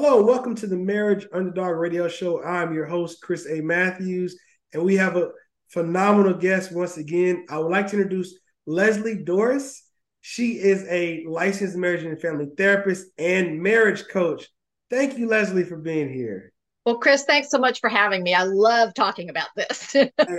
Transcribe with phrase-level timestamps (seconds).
[0.00, 2.40] Hello, welcome to the Marriage Underdog Radio Show.
[2.44, 3.60] I'm your host, Chris A.
[3.60, 4.38] Matthews,
[4.72, 5.30] and we have a
[5.70, 7.44] phenomenal guest once again.
[7.50, 8.38] I would like to introduce
[8.68, 9.76] Lesli Doares.
[10.20, 14.46] She is a licensed marriage and family therapist and marriage coach.
[14.88, 16.52] Thank you, Lesli, for being here.
[16.86, 18.34] Well, Chris, thanks so much for having me.
[18.34, 19.96] I love talking about this.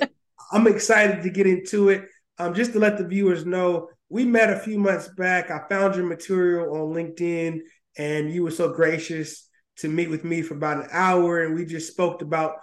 [0.53, 2.05] I'm excited to get into it.
[2.37, 5.51] Um, just to let the viewers know, we met a few months back.
[5.51, 7.59] I found your material on LinkedIn
[7.97, 9.48] and you were so gracious
[9.79, 12.55] to meet with me for about an hour and we just spoke about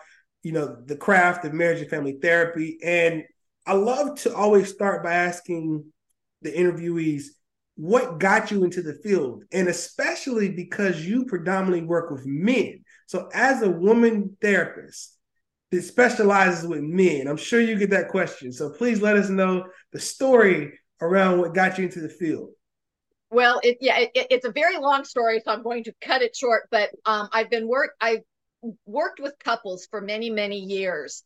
[0.42, 2.78] you know the craft of marriage and family therapy.
[2.82, 3.24] And
[3.66, 5.84] i love to always start by asking
[6.42, 7.24] the interviewees
[7.78, 9.44] what got you into the field?
[9.52, 12.84] And especially because you predominantly work with men.
[13.06, 15.14] So as a woman therapist
[15.72, 18.52] that specializes with men i'm sure you get that question.
[18.52, 22.50] So please let us know the story around what got you into the field
[23.30, 26.36] well, it, yeah, it, it's a very long story, so I'm going to cut it
[26.36, 26.68] short.
[26.70, 28.20] But um, I've been work I
[28.84, 31.24] worked with couples for many many years,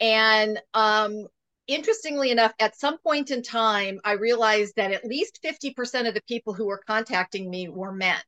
[0.00, 1.26] and um,
[1.66, 6.22] interestingly enough, at some point in time, I realized that at least 50% of the
[6.28, 8.20] people who were contacting me were men,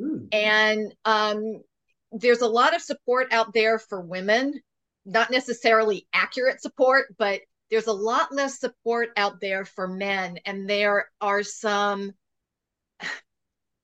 [0.00, 0.28] mm.
[0.32, 1.62] and um,
[2.10, 4.60] there's a lot of support out there for women,
[5.04, 10.68] not necessarily accurate support, but there's a lot less support out there for men, and
[10.68, 12.12] there are some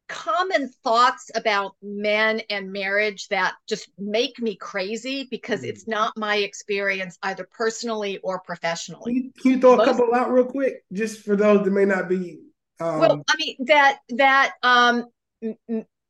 [0.09, 5.89] common thoughts about men and marriage that just make me crazy because it's mm.
[5.89, 9.12] not my experience either personally or professionally.
[9.12, 11.70] Can you, can you throw Most, a couple out real quick, just for those that
[11.70, 12.41] may not be?
[12.81, 12.98] Um...
[12.98, 15.06] Well, I mean that that um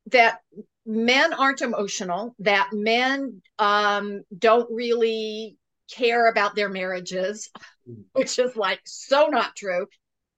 [0.07, 0.39] that
[0.87, 5.57] men aren't emotional, that men um don't really
[5.91, 7.51] care about their marriages,
[7.89, 8.05] mm.
[8.13, 9.87] which is like so not true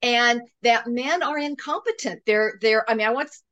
[0.03, 2.23] and that men are incompetent.
[2.27, 3.43] They're they're I mean I once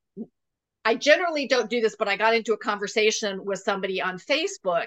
[0.89, 4.87] I generally don't do this, but I got into a conversation with somebody on Facebook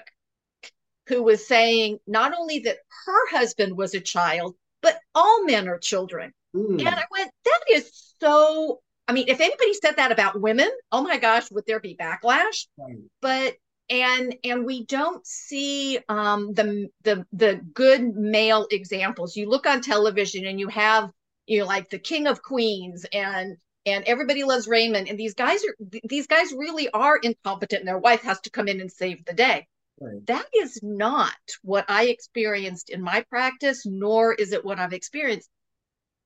[1.06, 5.78] who was saying not only that her husband was a child, but all men are
[5.78, 6.32] children.
[6.56, 6.80] Mm.
[6.80, 11.02] And I went, that is so I mean, if anybody said that about women, oh
[11.02, 12.66] my gosh, would there be backlash?
[12.76, 12.96] Right.
[13.20, 13.54] But
[13.88, 19.36] and and we don't see um, the the the good male examples.
[19.36, 21.10] You look on television and you have
[21.46, 23.56] you know, like the King of Queens and
[23.86, 25.08] and everybody loves Raymond.
[25.08, 28.68] And these guys are these guys really are incompetent, and their wife has to come
[28.68, 29.66] in and save the day.
[30.00, 30.26] Right.
[30.26, 35.48] That is not what I experienced in my practice, nor is it what I've experienced.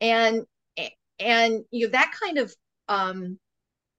[0.01, 0.45] And
[1.19, 2.55] and you know that kind of
[2.89, 3.39] um,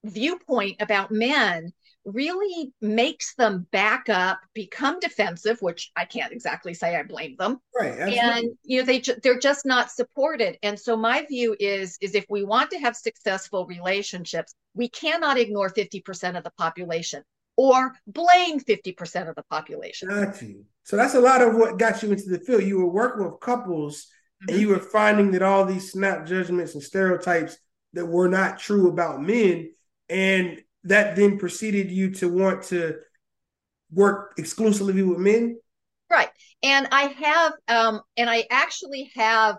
[0.04, 1.74] viewpoint about men
[2.08, 7.60] really makes them back up, become defensive, which I can't exactly say I blame them.
[7.78, 7.92] Right.
[7.92, 8.20] Absolutely.
[8.20, 10.58] And you know they ju- they're just not supported.
[10.64, 15.38] And so my view is is if we want to have successful relationships, we cannot
[15.38, 17.24] ignore 50% of the population
[17.58, 20.10] or blame 50% of the population.
[20.10, 20.64] Got you.
[20.84, 22.64] So that's a lot of what got you into the field.
[22.64, 24.08] You were working with couples
[24.44, 24.54] mm-hmm.
[24.54, 27.58] and you were finding that all these snap judgments and stereotypes
[27.94, 29.72] that were not true about men
[30.08, 32.96] and that then preceded you to want to
[33.92, 35.58] work exclusively with men?
[36.10, 36.30] Right.
[36.64, 39.58] And I have, um, and I actually have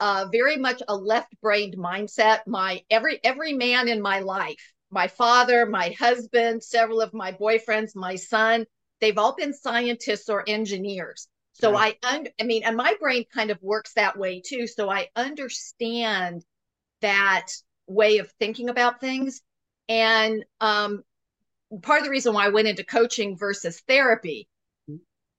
[0.00, 2.40] uh, very much a left-brained mindset.
[2.46, 7.96] My every every man in my life, my father, my husband, several of my boyfriends,
[7.96, 8.64] my son,
[9.00, 11.28] they've all been scientists or engineers.
[11.54, 11.96] So right.
[12.04, 14.66] I, un- I mean, and my brain kind of works that way too.
[14.66, 16.44] So I understand
[17.00, 17.46] that
[17.86, 19.40] way of thinking about things.
[19.88, 21.02] And um,
[21.82, 24.48] part of the reason why I went into coaching versus therapy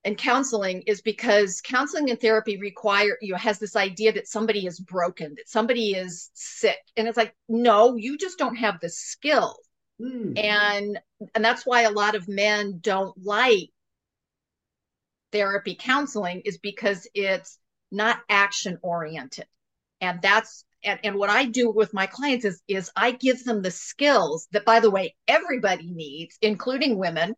[0.04, 4.66] and counseling is because counseling and therapy require you know, has this idea that somebody
[4.66, 8.88] is broken, that somebody is sick, and it's like no, you just don't have the
[8.88, 9.56] skill,
[10.00, 10.38] mm.
[10.38, 10.98] and
[11.34, 13.70] and that's why a lot of men don't like
[15.32, 17.58] therapy counseling is because it's
[17.92, 19.46] not action oriented,
[20.00, 23.62] and that's and, and what I do with my clients is is I give them
[23.62, 27.34] the skills that by the way everybody needs, including women,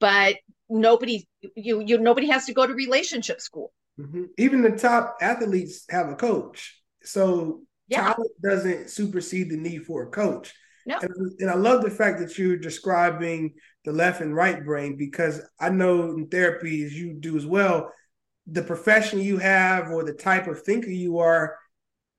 [0.00, 0.36] but
[0.68, 3.72] nobody you you nobody has to go to relationship school.
[3.98, 4.24] Mm-hmm.
[4.36, 6.80] Even the top athletes have a coach.
[7.02, 8.14] So yeah.
[8.14, 10.54] talent doesn't supersede the need for a coach.
[10.86, 10.98] No.
[11.00, 13.54] And, and, I love the fact that you're describing
[13.84, 17.92] the left and right brain because I know in therapy, as you do as well,
[18.46, 21.56] the profession you have or the type of thinker you are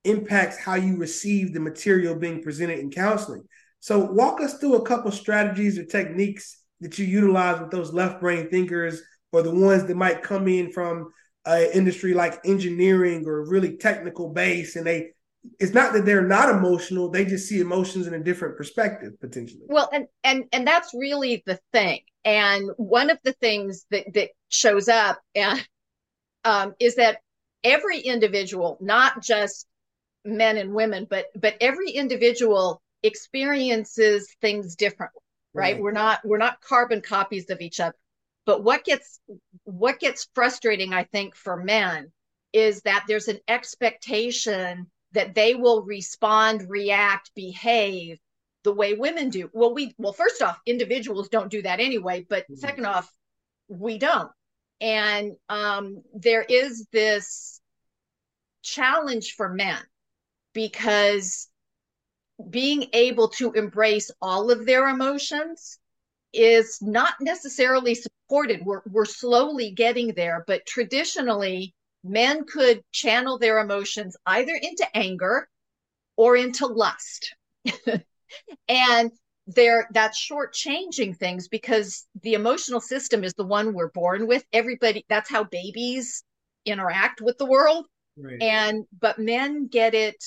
[0.04, 3.42] impacts how you receive the material being presented in counseling.
[3.80, 8.20] So, walk us through a couple strategies or techniques that you utilize with those left
[8.20, 9.02] brain thinkers
[9.32, 11.12] or the ones that might come in from
[11.46, 15.10] an industry like engineering or really technical base and they
[15.58, 19.62] it's not that they're not emotional; they just see emotions in a different perspective, potentially.
[19.68, 22.00] Well, and and and that's really the thing.
[22.24, 25.66] And one of the things that that shows up and
[26.44, 27.18] um, is that
[27.64, 29.66] every individual, not just
[30.24, 35.20] men and women, but but every individual experiences things differently.
[35.52, 35.74] Right?
[35.74, 35.82] right?
[35.82, 37.96] We're not we're not carbon copies of each other.
[38.46, 39.20] But what gets
[39.64, 42.12] what gets frustrating, I think, for men
[42.52, 48.18] is that there's an expectation that they will respond, react, behave
[48.62, 49.50] the way women do.
[49.52, 52.56] Well, we well, first off, individuals don't do that anyway, but mm-hmm.
[52.56, 53.10] second off,
[53.68, 54.30] we don't.
[54.80, 57.60] And um, there is this
[58.62, 59.78] challenge for men
[60.52, 61.48] because
[62.48, 65.78] being able to embrace all of their emotions
[66.32, 68.64] is not necessarily supported.
[68.64, 75.48] We're, we're slowly getting there, but traditionally, men could channel their emotions either into anger
[76.16, 77.34] or into lust.
[78.68, 79.10] and
[79.46, 84.44] they're that's shortchanging things because the emotional system is the one we're born with.
[84.52, 86.22] Everybody that's how babies
[86.64, 87.86] interact with the world.
[88.22, 88.42] Right.
[88.42, 90.22] And but men get it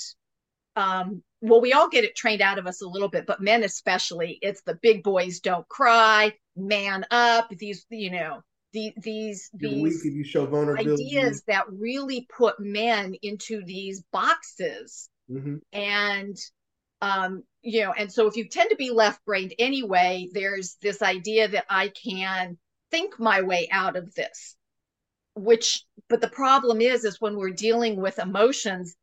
[0.76, 3.64] um well we all get it trained out of us a little bit but men
[3.64, 8.42] especially it's the big boys don't cry man up these you know
[8.72, 10.48] the, these these you show
[10.78, 15.58] ideas that really put men into these boxes mm-hmm.
[15.72, 16.38] and
[17.02, 21.04] um you know and so if you tend to be left brained anyway there's this
[21.04, 22.58] idea that i can
[22.90, 24.56] think my way out of this
[25.36, 28.96] which but the problem is is when we're dealing with emotions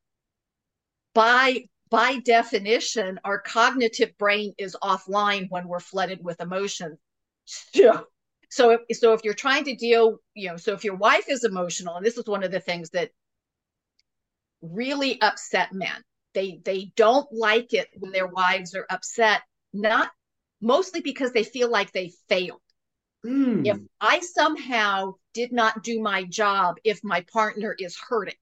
[1.15, 6.99] by by definition our cognitive brain is offline when we're flooded with emotions.
[7.47, 8.07] So
[8.49, 11.45] so if, so if you're trying to deal you know so if your wife is
[11.45, 13.11] emotional and this is one of the things that
[14.63, 16.05] really upset men
[16.35, 19.43] they they don't like it when their wives are upset
[19.73, 20.11] not
[20.61, 22.61] mostly because they feel like they failed
[23.25, 23.67] mm.
[23.67, 28.35] if i somehow did not do my job if my partner is hurting.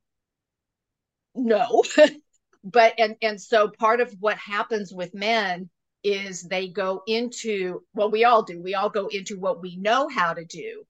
[1.34, 1.84] No.
[2.64, 5.70] But and and so part of what happens with men
[6.02, 8.60] is they go into well we all do.
[8.60, 10.84] We all go into what we know how to do.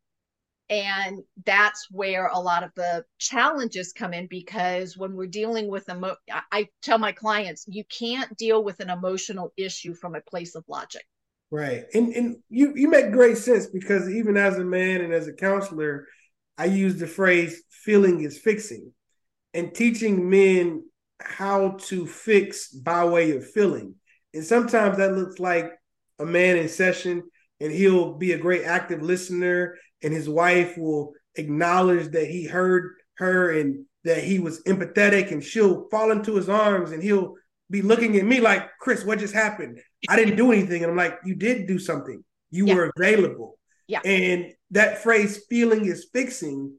[0.70, 5.88] And that's where a lot of the challenges come in because when we're dealing with
[5.90, 6.16] emo
[6.50, 10.64] i tell my clients you can't deal with an emotional issue from a place of
[10.68, 11.06] logic
[11.50, 11.84] right.
[11.94, 15.32] And and you you make great sense because even as a man and as a
[15.32, 16.06] counselor
[16.56, 18.92] i use the phrase feeling is fixing
[19.54, 20.82] and teaching men
[21.20, 23.94] how to fix by way of feeling.
[24.34, 25.72] And sometimes that looks like
[26.18, 27.22] a man in session
[27.60, 32.94] and he'll be a great active listener and his wife will acknowledge that he heard
[33.14, 37.34] her and that he was empathetic and she'll fall into his arms and he'll
[37.70, 39.80] be looking at me like, Chris, what just happened?
[40.08, 40.82] I didn't do anything.
[40.82, 42.22] And I'm like, you did do something.
[42.50, 42.74] You yeah.
[42.74, 43.58] were available.
[43.86, 44.00] Yeah.
[44.04, 46.74] And that phrase, feeling is fixing,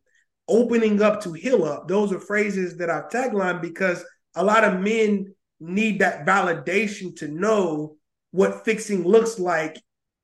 [0.47, 4.03] opening up to heal up, those are phrases that I've tagline because
[4.35, 7.97] a lot of men need that validation to know
[8.31, 9.81] what fixing looks like.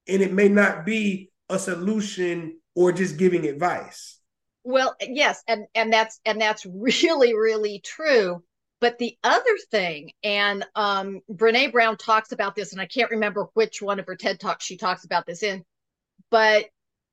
[0.07, 4.19] And it may not be a solution or just giving advice.
[4.63, 8.43] Well, yes, and and that's and that's really really true.
[8.81, 13.47] But the other thing, and um, Brene Brown talks about this, and I can't remember
[13.53, 15.63] which one of her TED talks she talks about this in,
[16.29, 16.65] but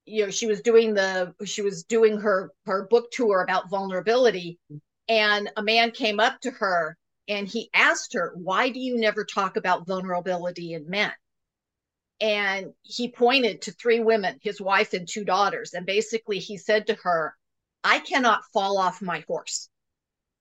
[0.05, 4.59] you know she was doing the she was doing her her book tour about vulnerability,
[5.09, 6.97] and a man came up to her
[7.29, 11.13] and he asked her, Why do you never talk about vulnerability in men?
[12.21, 15.75] And he pointed to three women, his wife and two daughters.
[15.75, 17.37] And basically, he said to her,
[17.83, 19.69] I cannot fall off my horse.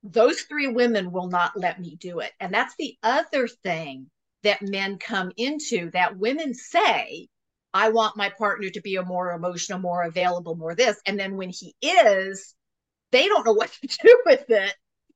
[0.03, 2.31] Those three women will not let me do it.
[2.39, 4.09] And that's the other thing
[4.43, 7.27] that men come into that women say,
[7.73, 10.99] I want my partner to be a more emotional, more available, more this.
[11.05, 12.55] And then when he is,
[13.11, 14.73] they don't know what to do with it.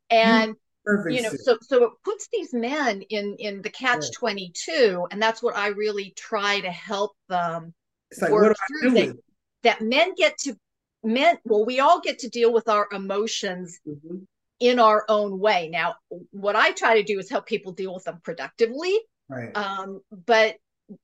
[0.09, 1.15] And Perfect.
[1.15, 5.19] You know, so so it puts these men in in the catch twenty two, and
[5.19, 7.73] that's what I really try to help them
[8.21, 8.91] like, work through.
[8.91, 9.15] That,
[9.63, 10.55] that men get to
[11.03, 11.39] men.
[11.43, 14.17] Well, we all get to deal with our emotions mm-hmm.
[14.59, 15.69] In our own way.
[15.69, 15.95] Now,
[16.31, 18.97] what I try to do is help people deal with them productively.
[19.29, 19.55] Right.
[19.55, 20.55] Um, but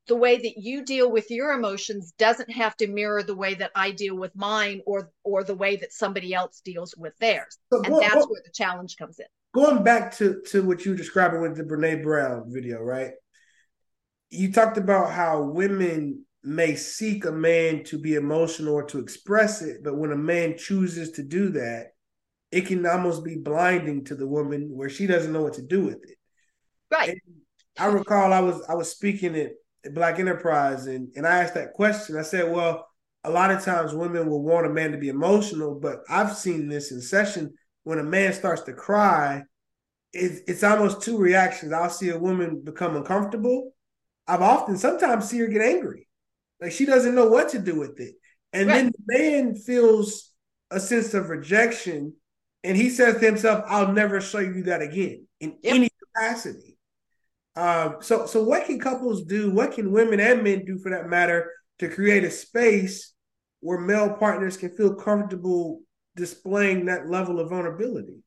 [0.08, 3.72] the way that you deal with your emotions doesn't have to mirror the way that
[3.76, 7.58] I deal with mine or or the way that somebody else deals with theirs.
[7.74, 10.86] So, and well, that's well, where the challenge comes in going back to to what
[10.86, 13.12] you were describing with the Brene Brown video, right?
[14.30, 19.62] You talked about how women may seek a man to be emotional or to express
[19.62, 21.91] it, but when a man chooses to do that,
[22.52, 25.86] it can almost be blinding to the woman where she doesn't know what to do
[25.86, 26.18] with it.
[26.92, 27.10] Right.
[27.10, 27.20] And
[27.80, 29.52] I recall I was I was speaking at,
[29.96, 32.16] Black Enterprise and, and I asked that question.
[32.16, 32.88] I said, well,
[33.24, 36.70] a lot of times women will want a man to be emotional, but I've seen
[36.70, 37.52] this in session
[37.84, 39.42] when a man starts to cry,
[40.14, 41.74] it's, it's almost two reactions.
[41.74, 43.74] I'll see a woman become uncomfortable.
[44.28, 46.08] I've often sometimes see her get angry.
[46.60, 48.14] Like she doesn't know what to do with it.
[48.54, 48.76] And right.
[48.76, 50.30] then the man feels
[50.70, 52.14] a sense of rejection
[52.64, 55.76] and he says to himself, I'll never show you that again in yep.
[55.76, 56.78] any capacity.
[57.56, 59.52] Um, so so what can couples do?
[59.52, 63.14] What can women and men do for that matter to create a space
[63.60, 65.82] where male partners can feel comfortable
[66.16, 68.24] displaying that level of vulnerability?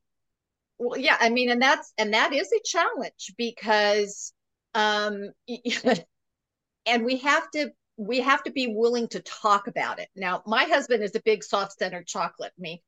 [0.79, 4.33] Well, yeah, I mean, and that's and that is a challenge because
[4.75, 5.31] um
[6.87, 10.09] and we have to we have to be willing to talk about it.
[10.17, 12.53] Now, my husband is a big soft-centered chocolate.
[12.59, 12.83] Me,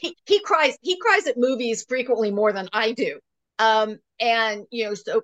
[0.00, 3.18] he he cries he cries at movies frequently more than I do.
[3.58, 5.22] Um, and you know, so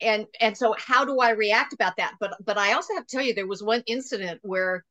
[0.00, 2.14] and and so how do I react about that?
[2.20, 4.84] But but I also have to tell you, there was one incident where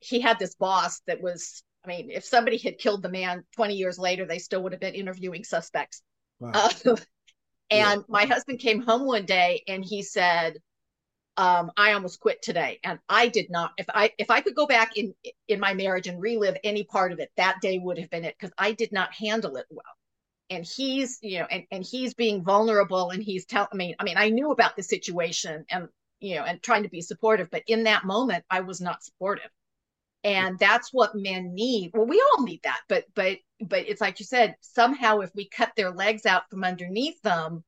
[0.00, 1.62] he had this boss that was.
[1.84, 4.80] I mean, if somebody had killed the man 20 years later, they still would have
[4.80, 6.02] been interviewing suspects.
[6.40, 6.50] Wow.
[6.52, 6.70] Uh,
[7.70, 8.06] and yeah.
[8.08, 10.56] my husband came home one day and he said,
[11.36, 12.80] um, I almost quit today.
[12.82, 13.72] And I did not.
[13.76, 15.14] If I if I could go back in
[15.48, 18.36] in my marriage and relive any part of it, that day would have been it
[18.38, 19.84] because I did not handle it well.
[20.48, 24.04] And he's, you know, and, and he's being vulnerable and he's telling I mean, I
[24.04, 25.88] mean, I knew about the situation and
[26.20, 29.50] you know, and trying to be supportive, but in that moment I was not supportive.
[30.24, 31.92] And that's what men need.
[31.94, 35.48] Well, we all need that, but but but it's like you said, somehow if we
[35.48, 37.62] cut their legs out from underneath them,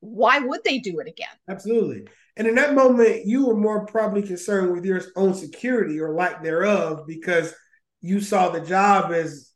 [0.00, 1.28] why would they do it again?
[1.48, 2.06] Absolutely.
[2.36, 6.42] And in that moment, you were more probably concerned with your own security or lack
[6.42, 7.52] thereof because
[8.00, 9.52] you saw the job as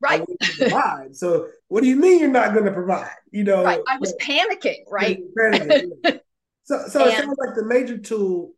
[0.00, 0.22] right.
[0.58, 1.16] provide.
[1.16, 3.10] so what do you mean you're not going to provide?
[3.30, 3.80] You know, right.
[3.88, 5.18] I was panicking, right?
[5.36, 5.90] Panicking.
[6.64, 8.52] so, so and, it sounds like the major tool,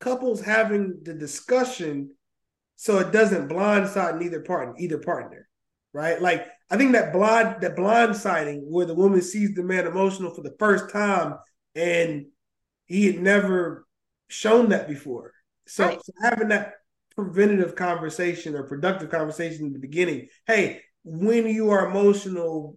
[0.00, 2.10] couples having the discussion,
[2.76, 5.48] so it doesn't blindside neither partner, either partner,
[5.92, 6.20] right?
[6.20, 10.42] Like I think that blind, that blindsiding where the woman sees the man emotional for
[10.42, 11.36] the first time
[11.74, 12.26] and
[12.86, 13.86] he had never
[14.28, 15.32] shown that before.
[15.66, 16.00] So, right.
[16.02, 16.74] so having that
[17.14, 22.76] preventative conversation or productive conversation in the beginning, hey, when you are emotional,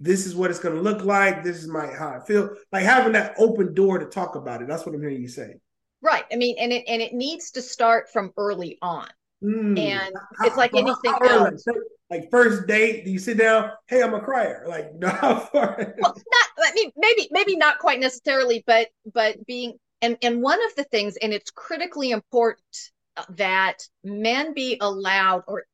[0.00, 1.42] this is what it's going to look like.
[1.42, 2.50] This is my how I feel.
[2.70, 4.68] Like having that open door to talk about it.
[4.68, 5.54] That's what I'm hearing you say.
[6.00, 6.24] Right.
[6.30, 9.08] I mean, and it and it needs to start from early on.
[9.42, 9.78] Mm.
[9.78, 10.14] And
[10.44, 11.64] it's like how, anything how else.
[12.10, 13.70] Like first date, do you sit down?
[13.86, 14.64] Hey, I'm a crier.
[14.66, 15.08] Like no.
[15.52, 16.14] well, not.
[16.58, 20.84] I mean, maybe maybe not quite necessarily, but but being and and one of the
[20.84, 25.64] things, and it's critically important uh, that men be allowed or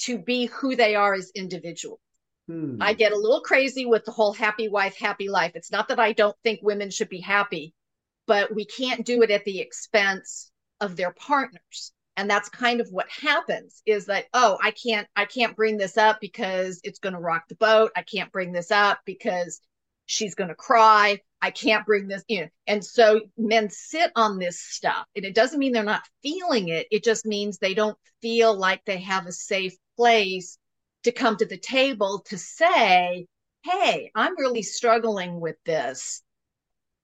[0.00, 2.00] to be who they are as individuals.
[2.48, 2.76] Hmm.
[2.80, 5.52] I get a little crazy with the whole happy wife, happy life.
[5.54, 7.72] It's not that I don't think women should be happy,
[8.26, 12.88] but we can't do it at the expense of their partners and that's kind of
[12.90, 17.14] what happens is that oh i can't i can't bring this up because it's going
[17.14, 17.90] to rock the boat.
[17.96, 19.60] I can't bring this up because
[20.06, 21.20] she's going to cry.
[21.40, 25.06] I can't bring this in and so men sit on this stuff.
[25.16, 26.86] And it doesn't mean they're not feeling it.
[26.90, 30.58] It just means they don't feel like they have a safe place
[31.04, 33.26] to come to the table to say
[33.64, 36.22] hey i'm really struggling with this.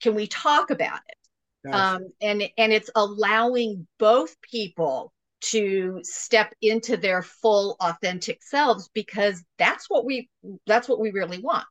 [0.01, 1.18] Can we talk about it
[1.67, 9.43] um, and and it's allowing both people to step into their full authentic selves because
[9.59, 10.29] that's what we
[10.67, 11.65] that's what we really want.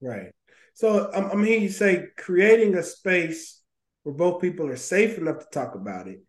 [0.00, 0.32] Right.
[0.74, 3.60] So i'm, I'm hearing you say creating a space
[4.02, 6.20] where both people are safe enough to talk about it.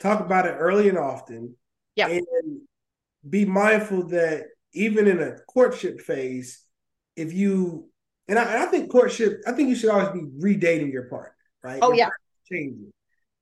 [0.00, 1.54] Talk about it early and often.
[1.94, 2.26] Yeah and
[3.28, 6.64] be mindful that even in a courtship phase
[7.14, 7.88] if you
[8.28, 11.36] and I, and I think courtship i think you should always be redating your partner
[11.62, 11.78] right?
[11.82, 12.08] Oh yeah
[12.52, 12.92] changing.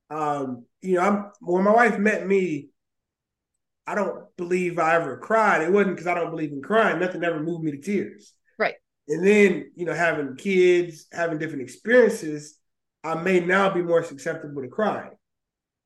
[0.08, 2.68] Um, you know, I'm when my wife met me,
[3.86, 5.62] I don't believe I ever cried.
[5.62, 7.00] It wasn't because I don't believe in crying.
[7.00, 8.32] Nothing ever moved me to tears.
[8.58, 8.74] Right.
[9.08, 12.56] And then, you know, having kids, having different experiences,
[13.02, 15.10] I may now be more susceptible to crying.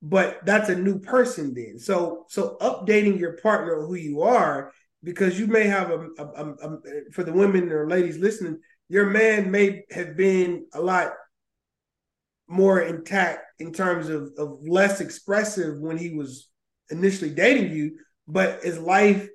[0.03, 1.79] But that's a new person then.
[1.79, 6.25] So so updating your partner on who you are, because you may have a, a,
[6.25, 6.79] a, a
[7.13, 11.13] for the women or ladies listening, your man may have been a lot
[12.49, 16.49] more intact in terms of, of less expressive when he was
[16.91, 17.99] initially dating you,
[18.29, 19.29] but as life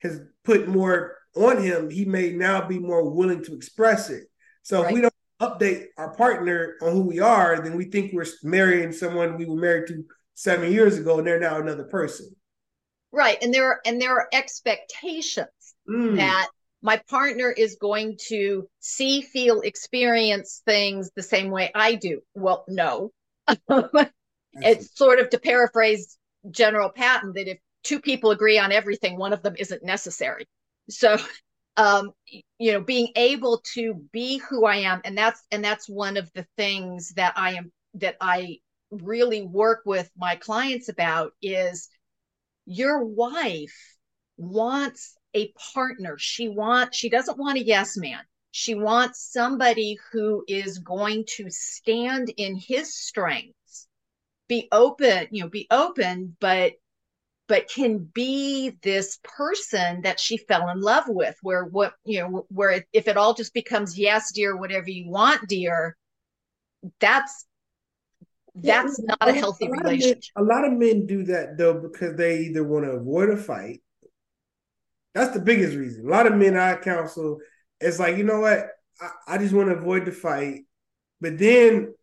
[0.00, 4.24] has put more on him, he may now be more willing to express it.
[4.62, 4.90] So right.
[4.90, 8.92] if we don't update our partner on who we are, then we think we're marrying
[8.92, 10.04] someone we were married to
[10.34, 12.28] seven years ago and they're now another person.
[13.12, 13.38] Right.
[13.40, 15.48] And there are and there are expectations
[15.88, 16.16] mm.
[16.16, 16.48] that
[16.82, 22.20] my partner is going to see, feel, experience things the same way I do.
[22.34, 23.12] Well, no.
[24.54, 26.18] it's sort of to paraphrase
[26.50, 30.46] General Patton that if two people agree on everything, one of them isn't necessary.
[30.88, 31.16] So,
[31.76, 32.12] um,
[32.58, 36.30] you know, being able to be who I am, and that's and that's one of
[36.34, 38.58] the things that I am that I
[38.90, 41.88] really work with my clients about is
[42.64, 43.96] your wife
[44.36, 46.16] wants a partner.
[46.18, 48.20] She wants she doesn't want a yes man.
[48.50, 53.88] She wants somebody who is going to stand in his strengths,
[54.48, 56.72] be open, you know, be open, but
[57.48, 62.46] but can be this person that she fell in love with where what you know
[62.48, 65.96] where if it all just becomes yes dear whatever you want dear
[67.00, 67.46] that's
[68.54, 71.74] that's yeah, not a, healthy a relationship men, a lot of men do that though
[71.74, 73.80] because they either want to avoid a fight
[75.18, 77.38] that's the biggest reason a lot of men i counsel
[77.80, 78.68] it's like you know what
[79.00, 80.62] I, I just want to avoid the fight
[81.20, 81.94] but then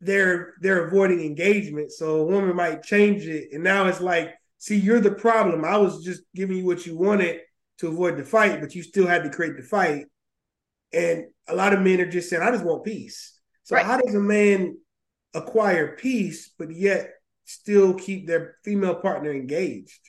[0.00, 1.92] they're they're avoiding engagement.
[1.92, 5.64] So a woman might change it, and now it's like, see, you're the problem.
[5.64, 7.40] I was just giving you what you wanted
[7.78, 10.06] to avoid the fight, but you still had to create the fight.
[10.92, 13.38] And a lot of men are just saying, I just want peace.
[13.64, 13.84] So right.
[13.84, 14.78] how does a man
[15.34, 17.10] acquire peace, but yet
[17.44, 20.00] still keep their female partner engaged?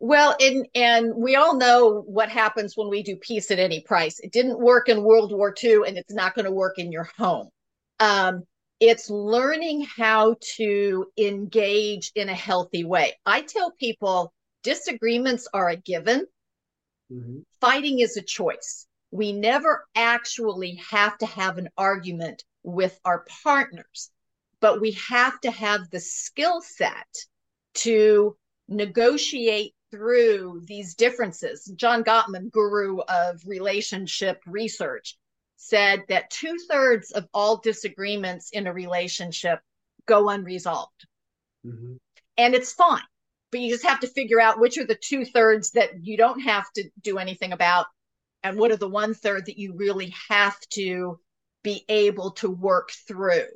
[0.00, 4.20] Well, and and we all know what happens when we do peace at any price.
[4.20, 7.10] It didn't work in World War II, and it's not going to work in your
[7.16, 7.48] home.
[7.98, 8.44] Um,
[8.78, 13.14] it's learning how to engage in a healthy way.
[13.26, 16.26] I tell people disagreements are a given,
[17.10, 17.38] mm-hmm.
[17.60, 18.86] fighting is a choice.
[19.10, 24.10] We never actually have to have an argument with our partners,
[24.60, 27.08] but we have to have the skill set
[27.74, 28.36] to
[28.68, 31.64] negotiate through these differences.
[31.76, 35.16] John Gottman, guru of relationship research,
[35.56, 39.60] said that two thirds of all disagreements in a relationship
[40.06, 41.06] go unresolved.
[41.66, 41.94] Mm-hmm.
[42.36, 43.02] And it's fine,
[43.50, 46.40] but you just have to figure out which are the two thirds that you don't
[46.40, 47.86] have to do anything about,
[48.44, 51.18] and what are the one third that you really have to
[51.64, 53.46] be able to work through.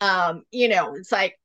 [0.00, 1.38] Um, you know, it's like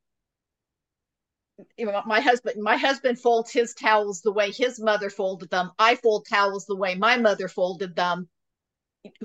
[1.77, 5.71] you know, my husband my husband folds his towels the way his mother folded them
[5.79, 8.29] i fold towels the way my mother folded them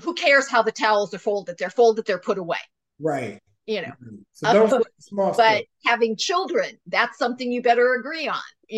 [0.01, 1.57] who cares how the towels are folded?
[1.57, 2.57] They're folded, they're put away.
[2.99, 3.39] Right.
[3.65, 3.93] You know,
[4.33, 5.61] so um, but stuff.
[5.85, 8.35] having children, that's something you better agree on.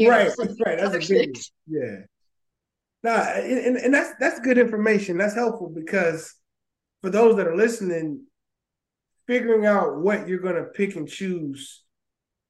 [0.08, 0.78] right, know, right.
[0.78, 2.02] That's a big, yeah.
[3.02, 5.18] Nah, and, and that's that's good information.
[5.18, 6.36] That's helpful because
[7.02, 8.26] for those that are listening,
[9.26, 11.84] figuring out what you're going to pick and choose,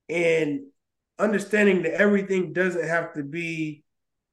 [0.09, 0.59] and
[1.17, 3.83] understanding that everything doesn't have to be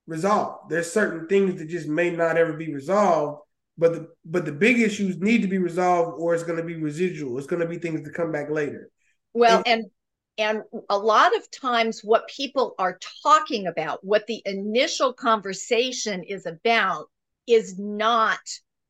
[0.06, 0.70] resolved.
[0.70, 3.42] There's certain things that just may not ever be resolved,
[3.78, 6.76] but the but the big issues need to be resolved, or it's going to be
[6.76, 7.38] residual.
[7.38, 8.90] It's going to be things to come back later.
[9.34, 9.90] Well, and, and
[10.38, 16.46] and a lot of times, what people are talking about, what the initial conversation is
[16.46, 17.06] about,
[17.46, 18.40] is not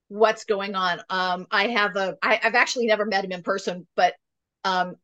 [0.09, 1.01] what's going on.
[1.11, 4.15] Um, I have a I, I've actually never met him in person, but
[4.65, 4.97] um,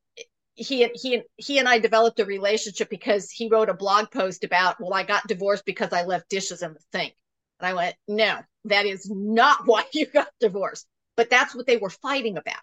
[0.59, 4.81] he he he and I developed a relationship because he wrote a blog post about
[4.81, 7.15] well I got divorced because I left dishes in the sink
[7.61, 10.87] and I went no that is not why you got divorced.
[11.17, 12.57] But that's what they were fighting about.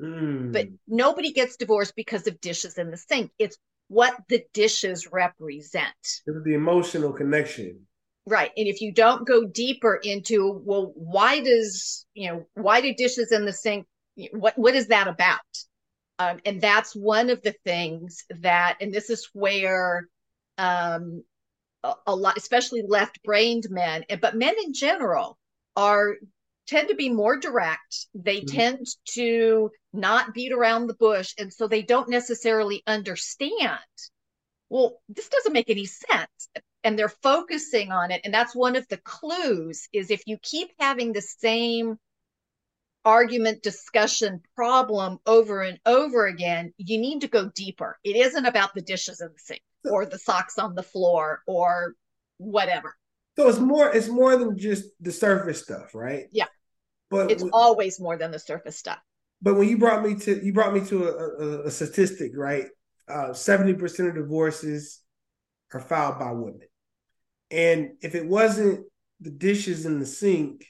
[0.00, 0.52] Mm.
[0.52, 3.30] But nobody gets divorced because of dishes in the sink.
[3.38, 3.56] It's
[3.88, 5.94] what the dishes represent.
[6.02, 7.86] It's the emotional connection.
[8.26, 8.50] Right.
[8.56, 13.32] And if you don't go deeper into, well, why does, you know, why do dishes
[13.32, 13.86] in the sink,
[14.32, 15.40] what, what is that about?
[16.18, 20.08] Um, and that's one of the things that, and this is where
[20.58, 21.24] um,
[21.82, 25.38] a, a lot, especially left brained men, but men in general
[25.76, 26.14] are
[26.66, 28.06] tend to be more direct.
[28.14, 28.56] They mm-hmm.
[28.56, 31.34] tend to not beat around the bush.
[31.38, 33.78] And so they don't necessarily understand,
[34.70, 36.48] well, this doesn't make any sense.
[36.82, 38.20] And they're focusing on it.
[38.24, 41.96] And that's one of the clues is if you keep having the same
[43.04, 47.98] argument, discussion, problem over and over again, you need to go deeper.
[48.04, 51.94] It isn't about the dishes in the sink or the socks on the floor or
[52.38, 52.96] whatever.
[53.36, 56.26] So it's more it's more than just the surface stuff, right?
[56.32, 56.46] Yeah.
[57.10, 58.98] But it's always more than the surface stuff.
[59.42, 62.66] But when you brought me to you brought me to a, a, a statistic, right?
[63.08, 65.00] Uh, seventy uh, percent of divorces
[65.72, 66.66] are filed by women,
[67.50, 68.86] and if it wasn't
[69.20, 70.64] the dishes in the sink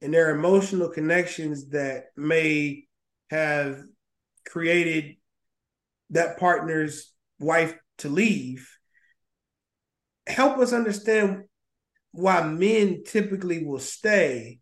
[0.00, 2.84] and their emotional connections that may
[3.30, 3.82] have
[4.46, 5.16] created
[6.10, 8.68] that partner's wife to leave,
[10.26, 11.44] help us understand
[12.12, 14.60] why men typically will stay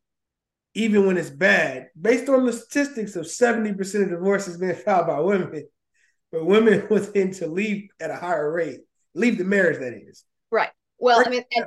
[0.77, 5.19] even when it's bad, based on the statistics of 70% of divorces being filed by
[5.21, 5.67] women,
[6.31, 8.81] but women will tend to leave at a higher rate,
[9.15, 10.25] leave the marriage, that is.
[10.51, 10.71] Right.
[10.99, 11.67] Well, I mean, and,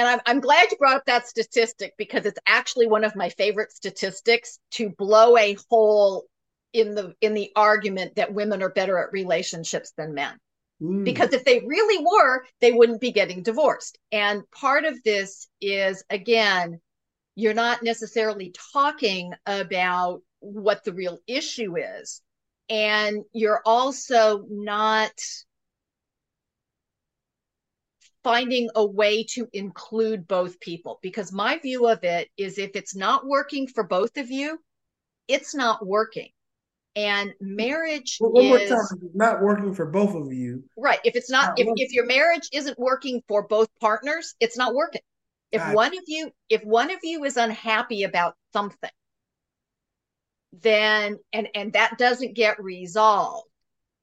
[0.00, 3.28] and I'm, I'm glad you brought up that statistic because it's actually one of my
[3.28, 6.24] favorite statistics to blow a hole
[6.72, 10.38] in the in the argument that women are better at relationships than men.
[10.82, 11.04] Mm.
[11.04, 13.98] Because if they really were, they wouldn't be getting divorced.
[14.10, 16.80] And part of this is again,
[17.34, 22.22] you're not necessarily talking about what the real issue is.
[22.70, 25.12] And you're also not
[28.22, 32.94] finding a way to include both people because my view of it is if it's
[32.94, 34.58] not working for both of you,
[35.28, 36.28] it's not working.
[36.96, 40.64] And marriage well, is not working for both of you.
[40.76, 40.98] Right.
[41.04, 44.74] If it's not, not if, if your marriage isn't working for both partners, it's not
[44.74, 45.02] working.
[45.52, 48.90] If one of you, if one of you is unhappy about something,
[50.52, 53.48] then and and that doesn't get resolved,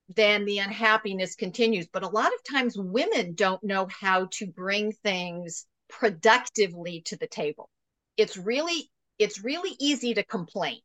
[0.09, 1.87] then the unhappiness continues.
[1.87, 7.27] But a lot of times women don't know how to bring things productively to the
[7.27, 7.69] table.
[8.15, 8.89] It's really
[9.19, 10.79] it's really easy to complain.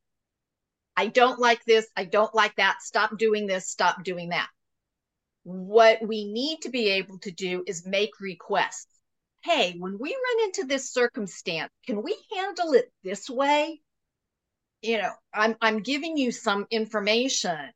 [0.97, 4.49] I don't like this, I don't like that, stop doing this, stop doing that.
[5.45, 8.87] What we need to be able to do is make requests.
[9.43, 13.81] Hey, when we run into this circumstance, can we handle it this way?
[14.83, 17.73] You know, I'm I'm giving you some information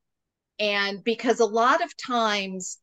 [0.58, 2.78] and because a lot of times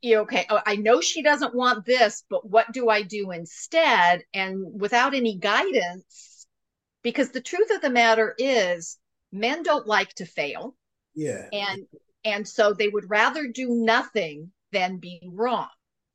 [0.00, 4.22] you okay, oh, I know she doesn't want this, but what do I do instead?
[4.32, 6.46] And without any guidance,
[7.02, 8.98] because the truth of the matter is
[9.32, 10.76] men don't like to fail.
[11.14, 11.46] Yeah.
[11.52, 11.86] And
[12.24, 15.68] and so they would rather do nothing than be wrong.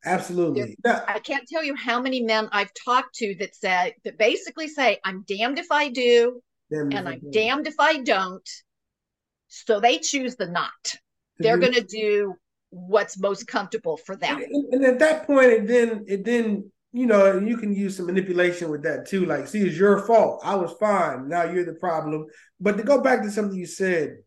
[0.06, 0.78] Absolutely.
[0.86, 1.04] Yeah.
[1.08, 5.00] I can't tell you how many men I've talked to that said that basically say,
[5.04, 8.47] I'm damned if I do, damned and I'm damned if I don't.
[9.47, 10.71] So they choose the not.
[11.39, 12.36] They're going to do
[12.69, 14.41] what's most comfortable for them.
[14.41, 18.07] And, and, at that point, it then it then you know you can use some
[18.07, 19.25] manipulation with that too.
[19.25, 20.41] Like, see, it's your fault.
[20.43, 21.27] I was fine.
[21.27, 22.25] Now you're the problem.
[22.60, 24.17] But to go back to something you said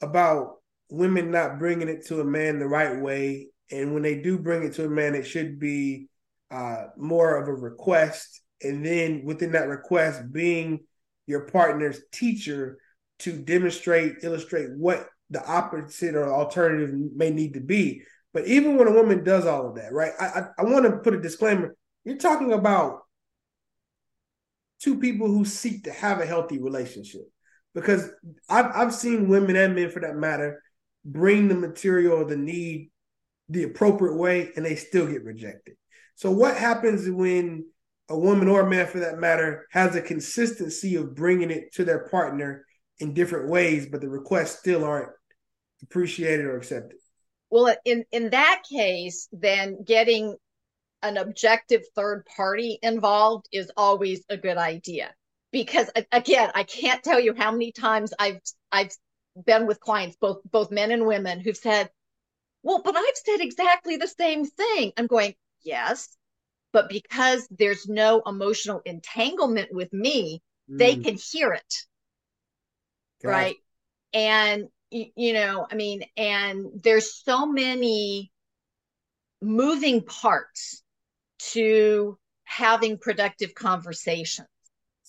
[0.00, 0.56] about
[0.88, 4.62] women not bringing it to a man the right way, and when they do bring
[4.62, 6.08] it to a man, it should be
[6.50, 10.80] uh, more of a request, and then within that request, being
[11.26, 12.78] your partner's teacher
[13.20, 18.02] to demonstrate, illustrate what the opposite or alternative may need to be.
[18.32, 20.12] But even when a woman does all of that, right?
[20.20, 21.74] I, I, I want to put a disclaimer.
[22.04, 23.00] You're talking about
[24.80, 27.22] two people who seek to have a healthy relationship.
[27.74, 28.10] Because
[28.48, 30.60] I've I've seen women and men for that matter
[31.04, 32.90] bring the material or the need
[33.48, 35.74] the appropriate way and they still get rejected.
[36.14, 37.66] So what happens when
[38.08, 41.84] a woman or a man for that matter has a consistency of bringing it to
[41.84, 42.64] their partner
[43.00, 45.10] in different ways, but the requests still aren't
[45.82, 46.98] appreciated or accepted.
[47.50, 50.36] Well, in in that case, then getting
[51.02, 55.14] an objective third party involved is always a good idea
[55.52, 58.92] because again, I can't tell you how many times I've I've
[59.44, 61.90] been with clients, both both men and women, who've said,
[62.62, 66.16] "Well, but I've said exactly the same thing." I'm going, "Yes,
[66.72, 70.78] but because there's no emotional entanglement with me, mm.
[70.78, 71.74] they can hear it."
[73.24, 73.56] Right?
[74.12, 78.32] And you know i mean and there's so many
[79.40, 80.82] moving parts
[81.38, 84.48] to having productive conversations.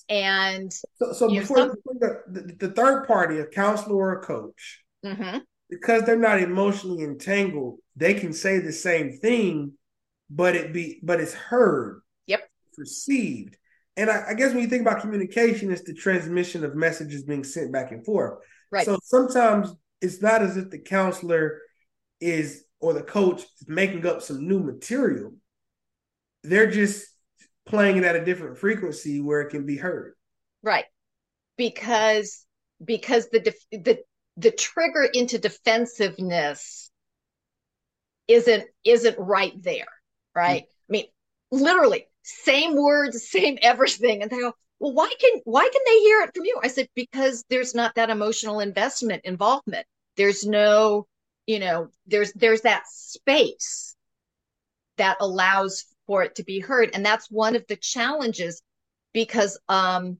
[0.10, 4.24] And so, so before, know, some, before the, the, third party a counselor or a
[4.24, 5.38] coach mm-hmm.
[5.70, 9.74] because they're not emotionally entangled they can say the same thing
[10.30, 12.42] but it be but it's heard yep.
[12.76, 13.56] perceived
[13.98, 17.44] and I, I, guess when you think about communication, it's the transmission of messages being
[17.44, 18.40] sent back and forth.
[18.72, 18.86] Right.
[18.86, 21.60] So sometimes it's not as if the counselor
[22.20, 25.34] is or the coach is making up some new material.
[26.44, 27.08] They're just
[27.66, 30.14] playing it at a different frequency where it can be heard.
[30.64, 30.86] Right.
[31.58, 32.46] Because
[32.84, 34.00] because the def- the
[34.38, 36.90] the trigger into defensiveness
[38.28, 39.88] isn't isn't right there,
[40.34, 40.64] right?
[40.64, 40.90] Mm-hmm.
[40.90, 41.06] I mean,
[41.52, 44.22] literally same words, same everything.
[44.22, 46.60] And they go, well, why can why can they hear it from you?
[46.64, 49.86] I said, because there's not that emotional investment involvement.
[50.18, 51.08] There's no,
[51.46, 53.96] you know, there's there's that space
[54.98, 56.92] that allows for it to be heard.
[56.94, 58.62] And that's one of the challenges
[59.14, 60.18] because um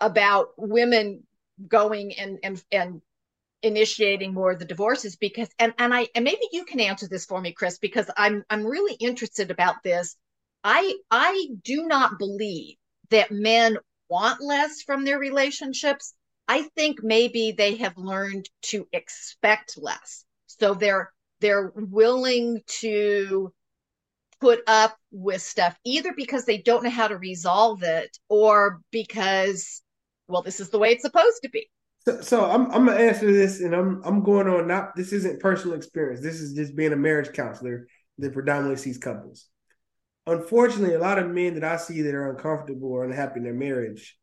[0.00, 1.22] about women
[1.68, 3.02] going and and and
[3.64, 7.24] initiating more of the divorces because and and I and maybe you can answer this
[7.24, 10.16] for me Chris because I'm I'm really interested about this.
[10.62, 12.76] I I do not believe
[13.10, 16.14] that men want less from their relationships.
[16.46, 20.24] I think maybe they have learned to expect less.
[20.46, 23.52] So they're they're willing to
[24.40, 29.82] put up with stuff either because they don't know how to resolve it or because
[30.28, 31.68] well this is the way it's supposed to be
[32.22, 34.68] so, I'm, I'm gonna answer this, and I'm I'm going on.
[34.68, 36.20] Not this isn't personal experience.
[36.20, 37.86] This is just being a marriage counselor
[38.18, 39.46] that predominantly sees couples.
[40.26, 43.54] Unfortunately, a lot of men that I see that are uncomfortable or unhappy in their
[43.54, 44.18] marriage,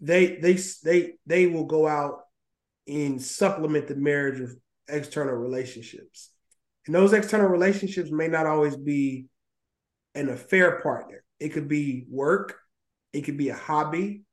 [0.00, 2.20] they they they they will go out
[2.88, 4.58] and supplement the marriage with
[4.88, 6.30] external relationships,
[6.86, 9.26] and those external relationships may not always be
[10.14, 11.22] an affair partner.
[11.38, 12.58] It could be work,
[13.12, 14.24] it could be a hobby,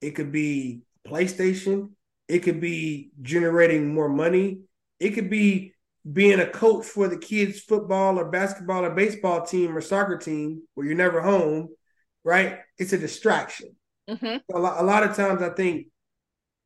[0.00, 1.90] it could be PlayStation,
[2.28, 4.60] it could be generating more money.
[5.00, 5.72] It could be
[6.10, 10.62] being a coach for the kids' football or basketball or baseball team or soccer team
[10.74, 11.68] where you're never home,
[12.24, 12.58] right?
[12.78, 13.74] It's a distraction.
[14.08, 14.56] Mm-hmm.
[14.56, 15.88] A, lot, a lot of times, I think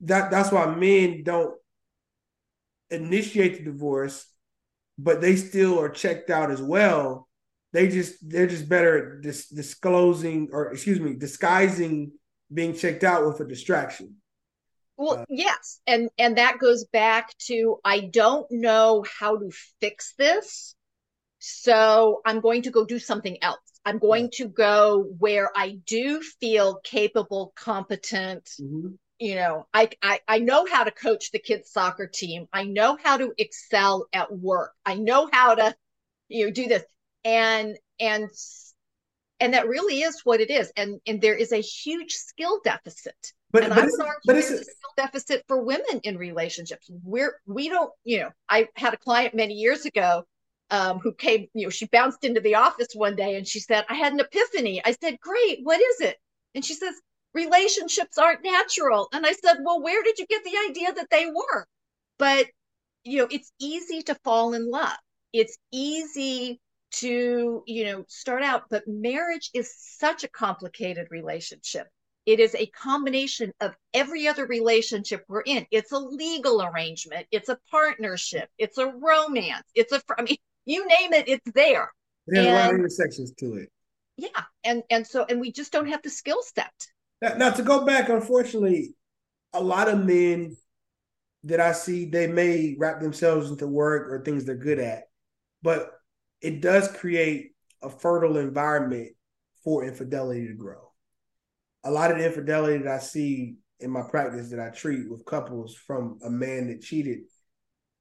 [0.03, 1.55] that that's why men don't
[2.91, 4.27] initiate the divorce,
[4.99, 7.29] but they still are checked out as well.
[7.73, 12.13] They just they're just better at dis- disclosing or excuse me disguising
[12.53, 14.17] being checked out with a distraction.
[15.03, 20.15] Well, uh, yes, and and that goes back to I don't know how to fix
[20.17, 20.77] this,
[21.41, 23.59] so I'm going to go do something else.
[23.85, 28.49] I'm going to go where I do feel capable, competent.
[28.61, 28.91] Mm-hmm.
[29.19, 32.47] You know, I, I I know how to coach the kids soccer team.
[32.53, 34.73] I know how to excel at work.
[34.87, 35.75] I know how to,
[36.29, 36.85] you know, do this,
[37.25, 38.31] and and
[39.41, 40.71] and that really is what it is.
[40.77, 44.37] And and there is a huge skill deficit but, and but I would argue but
[44.37, 46.91] it's a skill deficit for women in relationships.
[47.05, 50.25] We're we don't, you know, I had a client many years ago
[50.71, 53.85] um, who came, you know, she bounced into the office one day and she said,
[53.91, 54.81] I had an epiphany.
[54.85, 56.17] I said, Great, what is it?
[56.55, 56.95] And she says,
[57.35, 59.09] relationships aren't natural.
[59.13, 61.67] And I said, Well, where did you get the idea that they were?
[62.19, 62.47] But
[63.05, 64.97] you know, it's easy to fall in love.
[65.33, 66.61] It's easy
[66.93, 71.89] to, you know, start out, but marriage is such a complicated relationship
[72.27, 75.67] it is a combination of every other relationship we're in.
[75.71, 80.87] It's a legal arrangement, it's a partnership, it's a romance, it's a, I mean, you
[80.87, 81.93] name it, it's there.
[82.27, 83.69] There's and, a lot of intersections to it.
[84.17, 84.29] Yeah.
[84.63, 86.73] And, and so, and we just don't have the skill set.
[87.21, 88.95] Now, now, to go back, unfortunately,
[89.53, 90.57] a lot of men
[91.45, 95.05] that I see, they may wrap themselves into work or things they're good at,
[95.63, 95.91] but
[96.41, 99.13] it does create a fertile environment
[99.65, 100.92] for infidelity to grow
[101.85, 105.25] a lot of the infidelity that I see in my practice that I treat with
[105.25, 107.21] couples from a man that cheated,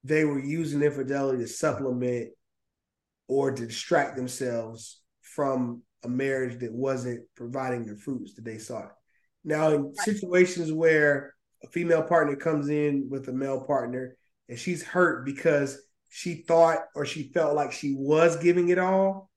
[0.04, 2.30] they were using infidelity to supplement
[3.28, 8.92] or to distract themselves from a marriage that wasn't providing the fruits that they sought.
[9.44, 14.16] Now, in situations where a female partner comes in with a male partner
[14.50, 19.30] and she's hurt because she thought or she felt like she was giving it all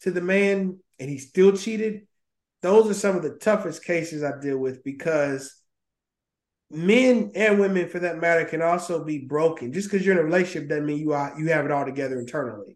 [0.00, 2.06] to the man and he still cheated,
[2.64, 5.54] those are some of the toughest cases I deal with because
[6.70, 9.70] men and women, for that matter, can also be broken.
[9.70, 12.18] Just because you're in a relationship doesn't mean you are you have it all together
[12.18, 12.74] internally.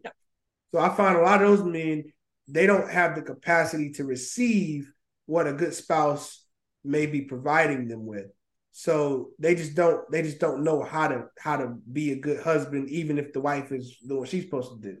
[0.71, 2.03] So I find a lot of those men
[2.47, 4.91] they don't have the capacity to receive
[5.25, 6.45] what a good spouse
[6.83, 8.27] may be providing them with.
[8.71, 12.43] So they just don't they just don't know how to how to be a good
[12.43, 14.97] husband, even if the wife is doing what she's supposed to do.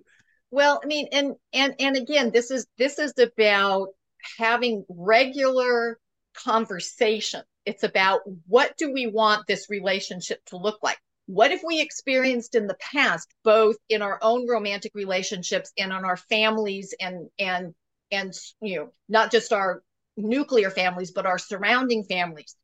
[0.49, 3.89] Well, I mean, and and and again, this is this is about
[4.37, 5.99] having regular
[6.33, 7.41] conversation.
[7.65, 10.97] It's about what do we want this relationship to look like?
[11.27, 16.05] What have we experienced in the past, both in our own romantic relationships and on
[16.05, 17.75] our families and and
[18.11, 19.83] and you know, not just our
[20.17, 22.55] nuclear families, but our surrounding families?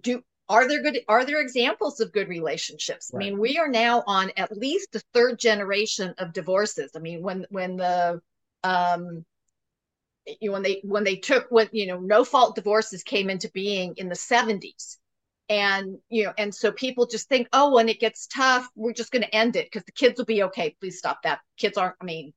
[0.00, 3.22] Do are there good are there examples of good relationships right.
[3.22, 7.22] i mean we are now on at least the third generation of divorces i mean
[7.22, 8.20] when when the
[8.64, 9.24] um
[10.26, 13.50] you know, when they when they took what you know no fault divorces came into
[13.50, 14.96] being in the 70s
[15.48, 19.10] and you know and so people just think oh when it gets tough we're just
[19.10, 20.76] going to end it because the kids will be okay.
[20.80, 21.40] Please stop that.
[21.56, 22.32] Kids aren't i mean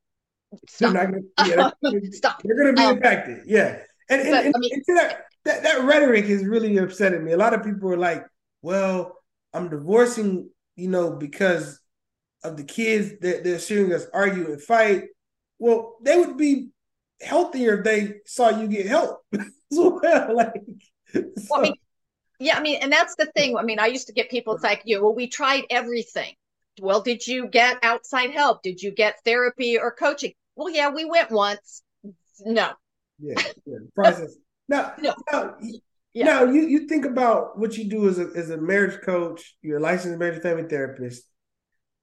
[0.67, 0.93] stop.
[0.93, 1.69] Gonna, yeah,
[2.11, 2.41] stop.
[2.43, 3.79] they're going to be um, impacted yeah.
[4.09, 7.31] And, and, but, and, I mean, and that, that that rhetoric is really upsetting me.
[7.31, 8.25] A lot of people are like
[8.61, 9.19] well
[9.53, 11.79] i'm divorcing you know because
[12.43, 15.05] of the kids that they're seeing us argue and fight.
[15.59, 16.69] Well they would be
[17.21, 20.35] healthier if they saw you get help as well.
[20.35, 20.53] Like,
[21.13, 21.23] so.
[21.49, 21.75] well, I mean,
[22.39, 23.57] Yeah, I mean, and that's the thing.
[23.57, 26.33] I mean, I used to get people, it's like, you well, we tried everything.
[26.81, 28.61] Well, did you get outside help?
[28.61, 30.33] Did you get therapy or coaching?
[30.55, 31.83] Well, yeah, we went once.
[32.41, 32.71] No.
[33.19, 33.77] Yeah, yeah.
[33.93, 34.35] process.
[34.67, 35.13] Now, no.
[35.31, 35.57] now,
[36.11, 36.25] yeah.
[36.25, 39.77] now you, you think about what you do as a as a marriage coach, you're
[39.77, 41.21] a licensed marriage family therapist,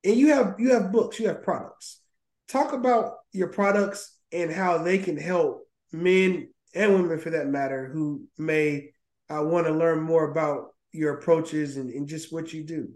[0.05, 1.99] and you have you have books, you have products.
[2.47, 7.87] Talk about your products and how they can help men and women for that matter
[7.93, 8.91] who may
[9.31, 12.89] uh, want to learn more about your approaches and, and just what you do.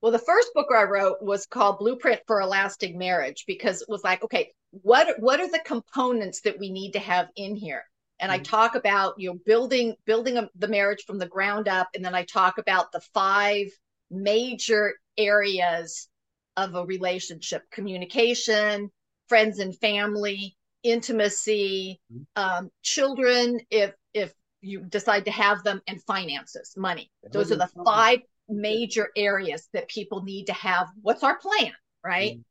[0.00, 3.88] Well, the first book I wrote was called Blueprint for a Lasting Marriage because it
[3.88, 7.84] was like, okay, what what are the components that we need to have in here?
[8.18, 8.40] And mm-hmm.
[8.40, 12.04] I talk about you know building building a, the marriage from the ground up, and
[12.04, 13.66] then I talk about the five
[14.10, 16.08] major areas
[16.56, 18.90] of a relationship: communication,
[19.30, 22.22] friends and family, intimacy, mm-hmm.
[22.36, 27.10] um, children, if if you decide to have them, and finances, money.
[27.32, 30.88] Those are the five major areas that people need to have.
[31.00, 31.72] What's our plan,
[32.04, 32.32] right?
[32.32, 32.42] Mm-hmm.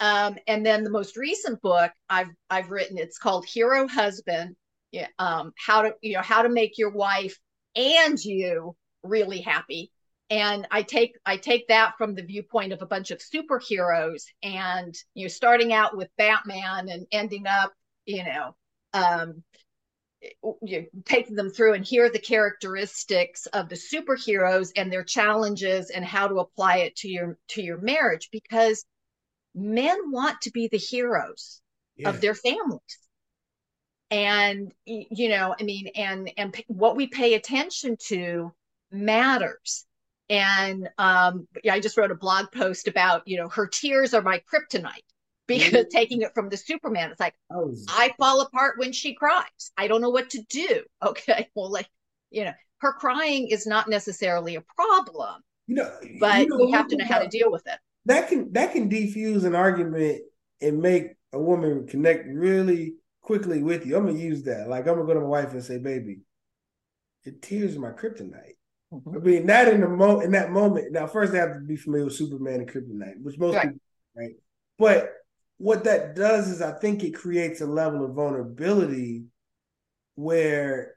[0.00, 4.56] Um, and then the most recent book I've I've written, it's called Hero Husband.
[4.90, 7.38] Yeah, um, how to you know how to make your wife
[7.76, 9.90] and you really happy.
[10.34, 14.92] And I take I take that from the viewpoint of a bunch of superheroes, and
[15.14, 17.72] you know, starting out with Batman and ending up,
[18.04, 18.56] you know,
[18.94, 19.44] um,
[20.42, 25.90] you know, taking them through and hear the characteristics of the superheroes and their challenges
[25.90, 28.84] and how to apply it to your to your marriage because
[29.54, 31.62] men want to be the heroes
[31.96, 32.08] yeah.
[32.08, 32.98] of their families
[34.10, 38.52] and you know i mean and and what we pay attention to
[38.90, 39.86] matters
[40.30, 44.40] and um i just wrote a blog post about you know her tears are my
[44.52, 44.92] kryptonite
[45.46, 45.88] because mm-hmm.
[45.90, 47.74] taking it from the superman it's like oh.
[47.90, 51.88] i fall apart when she cries i don't know what to do okay well like
[52.30, 56.72] you know her crying is not necessarily a problem you know but you, know, you
[56.72, 60.22] have to know how to deal with it that can that can defuse an argument
[60.60, 63.96] and make a woman connect really quickly with you.
[63.96, 64.68] I'm gonna use that.
[64.68, 66.20] Like I'm gonna go to my wife and say, "Baby,
[67.24, 68.56] your tears are my kryptonite."
[68.94, 69.16] Mm-hmm.
[69.16, 70.92] I mean, that in the mo in that moment.
[70.92, 73.66] Now, first they have to be familiar with Superman and kryptonite, which most right.
[73.66, 73.80] people
[74.16, 74.34] right.
[74.78, 75.10] But
[75.58, 79.24] what that does is, I think it creates a level of vulnerability
[80.16, 80.94] where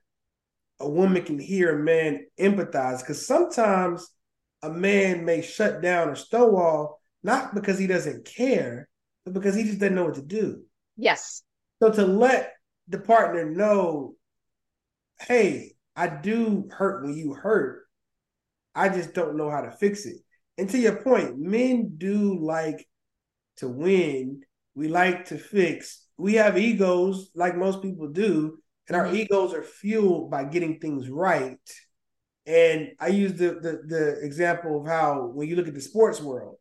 [0.79, 4.07] a woman can hear a man empathize because sometimes
[4.61, 8.87] a man may shut down or stonewall not because he doesn't care,
[9.25, 10.63] but because he just doesn't know what to do.
[10.95, 11.43] Yes.
[11.81, 12.53] So to let
[12.87, 14.15] the partner know,
[15.19, 17.86] hey, I do hurt when you hurt.
[18.77, 20.17] I just don't know how to fix it.
[20.57, 22.87] And to your point, men do like
[23.57, 24.41] to win.
[24.75, 26.05] We like to fix.
[26.17, 29.17] We have egos like most people do, and our mm-hmm.
[29.17, 31.57] egos are fueled by getting things right.
[32.45, 36.21] And I use the, the the example of how when you look at the sports
[36.21, 36.57] world,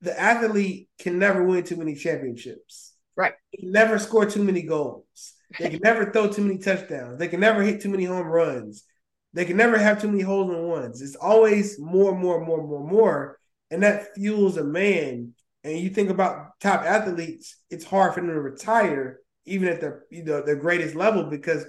[0.00, 2.94] the athlete can never win too many championships.
[3.16, 3.34] Right.
[3.52, 5.34] They can never score too many goals.
[5.58, 7.18] They can never throw too many touchdowns.
[7.18, 8.84] They can never hit too many home runs.
[9.32, 11.02] They can never have too many holes in ones.
[11.02, 13.38] It's always more, more, more, more, more.
[13.70, 15.34] And that fuels a man.
[15.62, 20.04] And you think about top athletes, it's hard for them to retire even at their
[20.10, 21.64] you know their greatest level because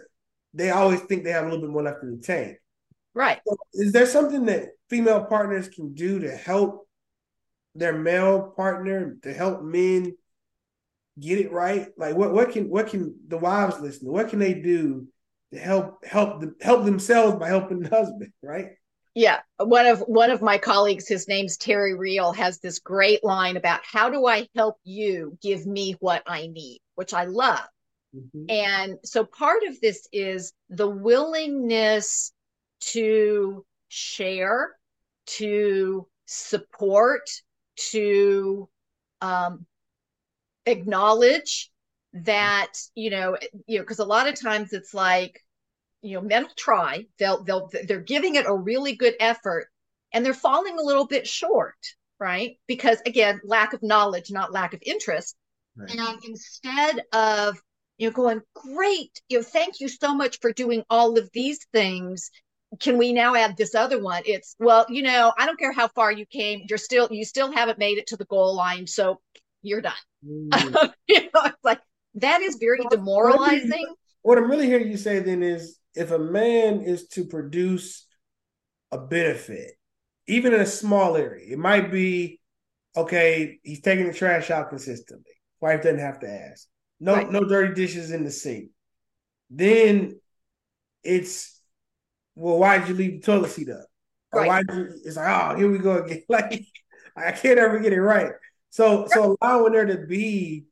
[0.54, 2.58] they always think they have a little bit more left in the tank.
[3.13, 3.39] Right.
[3.45, 6.88] So is there something that female partners can do to help
[7.76, 10.15] their male partner to help men
[11.19, 11.88] get it right?
[11.97, 14.12] Like what what can what can the wives listen?
[14.12, 15.08] What can they do
[15.54, 18.70] to help help them help themselves by helping the husband, right?
[19.14, 23.58] Yeah, one of one of my colleagues, his name's Terry Real, has this great line
[23.58, 27.68] about how do I help you give me what I need, which I love.
[28.16, 28.46] Mm-hmm.
[28.50, 32.32] And so part of this is the willingness
[32.82, 34.72] to share,
[35.26, 37.30] to support,
[37.92, 38.70] to
[39.20, 39.66] um,
[40.66, 41.70] acknowledge
[42.13, 45.39] that you know you know because a lot of times it's like
[46.02, 47.06] you know men will try.
[47.19, 49.67] They'll they'll they're giving it a really good effort
[50.13, 51.76] and they're falling a little bit short
[52.21, 52.58] right?
[52.67, 55.36] Because again lack of knowledge not lack of interest.
[55.76, 55.89] Right.
[55.89, 57.58] and instead of
[57.97, 61.59] you know going great you know thank you so much for doing all of these
[61.74, 62.30] things.
[62.80, 64.22] Can we now add this other one?
[64.26, 66.62] It's well you know i don't care how far you came.
[66.70, 69.20] You're still you still haven't made it to the goal line so
[69.64, 69.93] you're done.
[70.26, 70.93] Mm.
[71.07, 71.82] you know it's like
[72.16, 76.82] that is very demoralizing what i'm really hearing you say then is if a man
[76.82, 78.07] is to produce
[78.91, 79.72] a benefit
[80.28, 82.39] even in a small area it might be
[82.95, 85.32] okay he's taking the trash out consistently
[85.62, 86.68] wife doesn't have to ask
[86.99, 87.32] no right.
[87.32, 88.70] no dirty dishes in the sink
[89.49, 90.20] then
[91.03, 91.59] it's
[92.36, 93.86] well, why did you leave the toilet seat up?
[94.32, 96.24] Or why did you, it's like, oh, here we go again.
[96.30, 96.66] Like
[97.16, 98.32] I can't ever get it right.
[98.70, 100.66] So so allowing there to be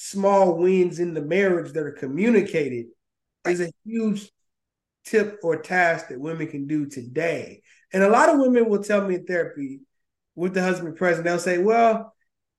[0.00, 2.86] small wins in the marriage that are communicated
[3.48, 4.30] is a huge
[5.04, 7.62] tip or task that women can do today.
[7.92, 9.80] And a lot of women will tell me in therapy
[10.36, 12.14] with the husband present, they'll say, Well,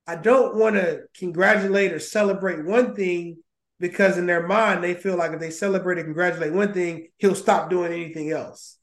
[0.05, 3.37] I don't want to congratulate or celebrate one thing
[3.79, 7.35] because in their mind they feel like if they celebrate and congratulate one thing, he'll
[7.35, 8.77] stop doing anything else.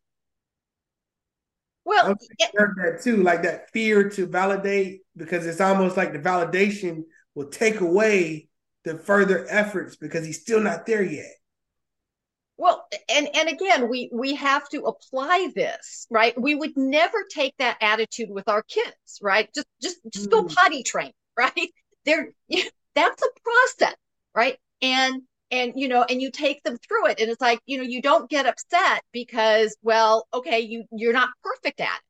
[1.85, 6.19] Well, I've heard that too, like that fear to validate, because it's almost like the
[6.19, 7.03] validation
[7.37, 8.46] will take away
[8.87, 11.35] the further efforts because he's still not there yet.
[12.57, 16.41] Well, and and again, we we have to apply this, right?
[16.41, 19.51] We would never take that attitude with our kids, right?
[19.55, 20.55] Just just just go mm.
[20.55, 21.53] potty train, right?
[22.07, 22.31] There,
[22.95, 23.97] that's a process,
[24.35, 24.57] right?
[24.81, 27.85] And and you know, and you take them through it, and it's like you know,
[27.85, 32.01] you don't get upset because, well, okay, you you're not perfect at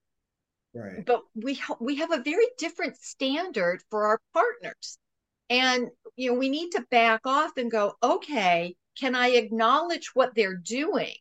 [0.75, 1.07] it, right?
[1.07, 4.99] But we we have a very different standard for our partners,
[5.51, 10.35] and you know, we need to back off and go, okay can I acknowledge what
[10.35, 11.15] they're doing?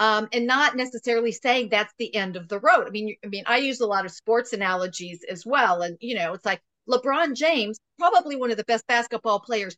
[0.00, 2.86] Um, and not necessarily saying that's the end of the road.
[2.86, 6.16] I mean, I mean, I use a lot of sports analogies as well, and you
[6.16, 9.76] know, it's like LeBron James, probably one of the best basketball players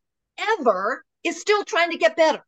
[0.59, 2.43] ever, is still trying to get better.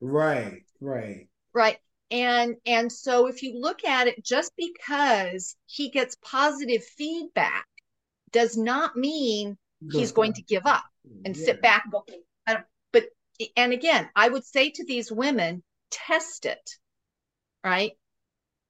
[0.00, 1.76] Right, right, right.
[2.10, 7.66] And and so if you look at it, just because he gets positive feedback
[8.30, 9.58] does not mean
[9.90, 10.84] he's going to give up
[11.24, 11.44] and yeah.
[11.44, 12.04] sit back and go,
[12.92, 13.04] but
[13.56, 16.70] and again, I would say to these women, test it,
[17.64, 17.92] right?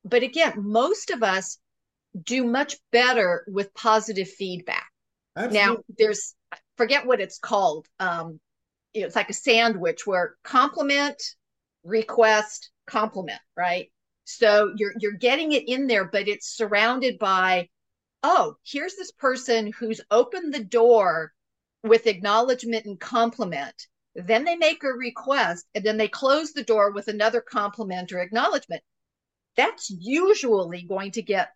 [0.04, 1.58] But again, most of us
[2.20, 4.90] do much better with positive feedback.
[5.36, 5.58] Absolutely.
[5.60, 6.34] Now, there's
[6.76, 7.86] forget what it's called.
[8.00, 8.40] Um,
[8.94, 11.22] it's like a sandwich where compliment,
[11.84, 13.90] request, compliment, right?
[14.24, 17.68] So you're you're getting it in there, but it's surrounded by,
[18.22, 21.32] oh, here's this person who's opened the door
[21.82, 26.92] with acknowledgement and compliment then they make a request and then they close the door
[26.92, 28.82] with another compliment or acknowledgement.
[29.56, 31.50] That's usually going to get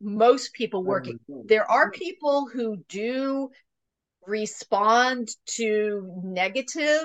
[0.00, 1.18] most people oh working.
[1.28, 3.50] There are people who do
[4.26, 7.04] respond to negative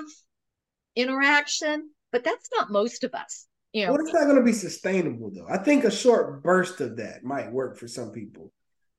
[0.94, 3.46] interaction, but that's not most of us.
[3.72, 5.46] You know, well, it's not going to be sustainable though.
[5.48, 8.52] I think a short burst of that might work for some people.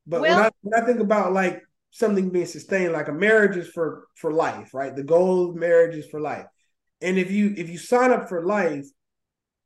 [0.06, 3.56] But well, when, I, when I think about like something being sustained like a marriage
[3.56, 4.96] is for for life right?
[4.96, 6.46] The goal of marriage is for life.
[7.02, 8.86] And if you if you sign up for life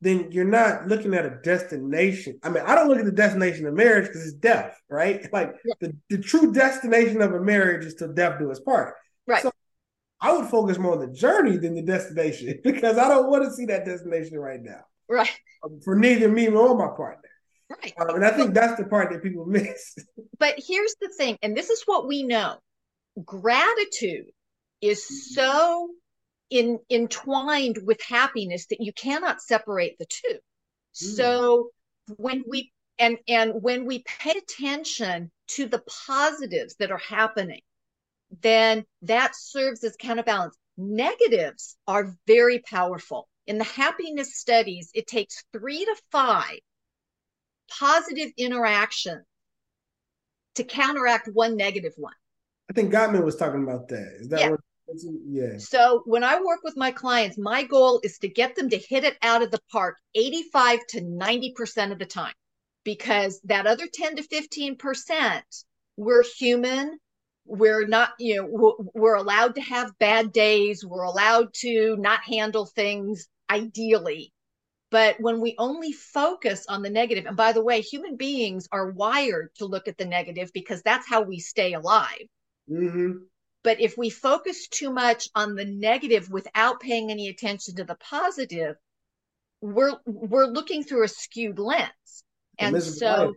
[0.02, 2.38] then you're not looking at a destination.
[2.44, 5.28] I mean i don't look at the destination of marriage because it's death right?
[5.34, 5.74] Like yeah.
[5.80, 8.96] the, the true destination of a marriage is to death do us part.
[9.26, 9.42] Right.
[9.42, 9.52] So
[10.20, 13.54] i would focus more on the journey than the destination because i don't want to
[13.54, 14.82] see that destination right now.
[15.10, 15.32] Right.
[15.64, 17.27] Um, for neither me nor my partner
[17.70, 17.94] Right.
[18.00, 19.98] Um, and I think that's the part that people miss.
[20.40, 22.58] but here's the thing, and this is what we know
[23.26, 24.32] gratitude
[24.82, 25.34] is mm-hmm.
[25.34, 25.90] so
[26.50, 30.36] in, entwined with happiness that you cannot separate the two.
[30.36, 31.16] Mm.
[31.16, 31.70] So
[32.18, 37.62] when we and and when we pay attention to the positives that are happening,
[38.42, 40.56] then that serves as counterbalance.
[40.78, 43.28] Negatives are very powerful.
[43.46, 46.60] In the happiness studies, it takes three to five
[47.80, 49.24] positive interaction
[50.56, 52.14] to counteract one negative one.
[52.70, 54.18] I think Gottman was talking about that.
[54.20, 54.50] Is that yeah.
[54.50, 54.60] what?
[55.28, 55.58] Yeah.
[55.58, 59.04] So when I work with my clients, my goal is to get them to hit
[59.04, 62.34] it out of the park 85 to 90% of the time
[62.84, 65.42] because that other 10 to 15%,
[65.98, 66.98] we're human.
[67.46, 70.86] We're not, you know, we're allowed to have bad days.
[70.86, 74.32] We're allowed to not handle things ideally.
[74.90, 78.92] But when we only focus on the negative, and by the way, human beings are
[78.92, 82.28] wired to look at the negative because that's how we stay alive.
[82.70, 83.24] Mm-hmm.
[83.64, 87.96] But if we focus too much on the negative without paying any attention to the
[87.96, 88.78] positive,
[89.62, 92.24] we're we're looking through a skewed lens.
[92.60, 93.36] And so life.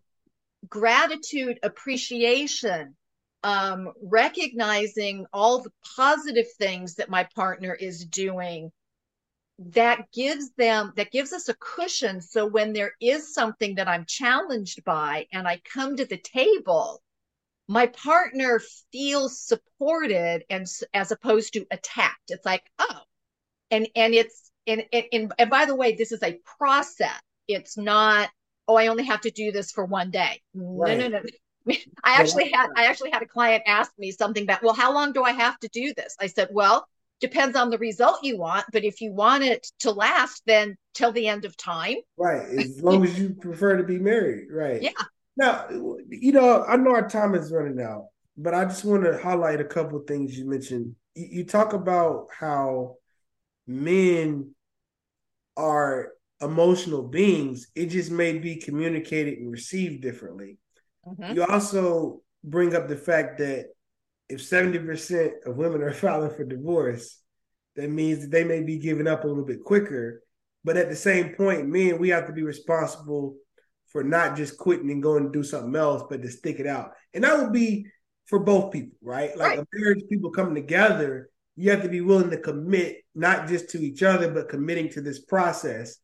[0.69, 2.97] gratitude, appreciation,
[3.43, 8.71] um, recognizing all the positive things that my partner is doing
[9.61, 12.21] that gives them that gives us a cushion.
[12.21, 17.03] So when there is something that i'm challenged by and i come to the table
[17.69, 22.31] my partner feels supported and as opposed to attacked.
[22.31, 23.01] It's like oh
[23.71, 27.21] and and it's and and, and by the way this is a process.
[27.47, 28.31] It's not
[28.67, 30.41] oh i only have to do this for one day.
[30.55, 30.99] Right.
[30.99, 31.75] no no no.
[32.03, 35.13] I actually had i actually had a client ask me something about well how long
[35.13, 36.17] do i have to do this?
[36.19, 36.87] I said well
[37.21, 38.65] depends on the result you want.
[38.73, 41.97] But if you want it to last, then till the end of time.
[42.17, 42.47] Right.
[42.59, 44.49] As long as you prefer to be married.
[44.51, 44.83] Right.
[44.83, 44.91] Yeah.
[45.37, 45.67] Now,
[46.09, 48.07] you know, I know our time is running out,
[48.37, 50.95] but I just want to highlight a couple of things you mentioned.
[51.15, 52.97] You, you talk about how
[53.67, 54.55] men
[55.57, 57.69] are emotional beings.
[57.75, 60.59] It just may be communicated and received differently.
[61.07, 61.37] Mm-hmm.
[61.37, 63.67] You also bring up the fact that
[64.31, 67.19] if 70% of women are filing for divorce,
[67.77, 70.23] that means that they may be giving up a little bit quicker.
[70.65, 73.37] But at the same point, men, we have to be responsible
[73.89, 76.93] for not just quitting and going to do something else, but to stick it out.
[77.15, 77.87] And that would be
[78.27, 79.37] for both people, right?
[79.37, 79.59] Like right.
[79.59, 83.79] a marriage, people coming together, you have to be willing to commit not just to
[83.79, 85.97] each other, but committing to this process.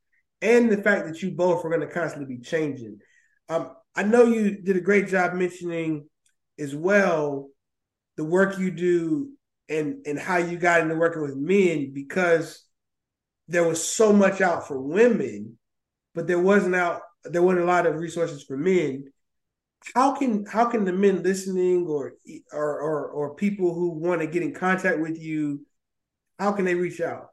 [0.42, 2.98] And the fact that you both are going to constantly be changing.
[3.48, 6.08] Um, I know you did a great job mentioning
[6.58, 7.50] as well
[8.16, 9.30] the work you do
[9.68, 12.64] and and how you got into working with men because
[13.48, 15.58] there was so much out for women,
[16.14, 19.04] but there wasn't out there weren't a lot of resources for men.
[19.94, 22.14] How can how can the men listening or
[22.52, 25.64] or or, or people who want to get in contact with you,
[26.38, 27.28] how can they reach out?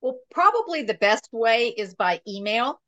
[0.00, 2.80] Well, probably the best way is by email.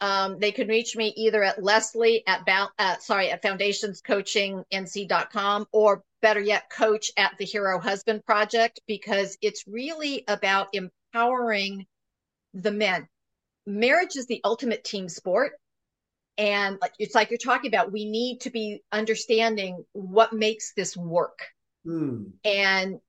[0.00, 2.46] Um, they can reach me either at Lesli at,
[2.78, 9.64] uh, sorry, at foundationscoachingnc.com or better yet, coach at the Hero Husband Project because it's
[9.66, 11.86] really about empowering
[12.52, 13.08] the men.
[13.66, 15.52] Marriage is the ultimate team sport.
[16.38, 21.38] And it's like you're talking about, we need to be understanding what makes this work.
[21.86, 22.32] Mm.
[22.44, 23.00] And